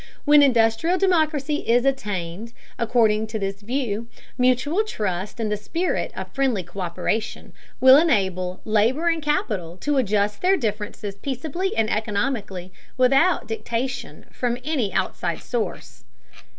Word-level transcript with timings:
When 0.25 0.41
industrial 0.41 0.97
democracy 0.97 1.57
is 1.57 1.85
attained, 1.85 2.53
according 2.79 3.27
to 3.27 3.37
this 3.37 3.61
view, 3.61 4.07
mutual 4.35 4.83
trust 4.83 5.39
and 5.39 5.51
the 5.51 5.55
spirit 5.57 6.11
of 6.15 6.33
friendly 6.33 6.63
co÷peration 6.63 7.51
will 7.79 7.97
enable 7.97 8.61
labor 8.65 9.09
and 9.09 9.21
capital 9.21 9.77
to 9.77 9.97
adjust 9.97 10.41
their 10.41 10.57
differences 10.57 11.19
peaceably 11.19 11.77
and 11.77 11.87
economically, 11.87 12.73
without 12.97 13.47
dictation 13.47 14.25
from 14.31 14.57
any 14.63 14.91
outside 14.91 15.43
source. 15.43 16.03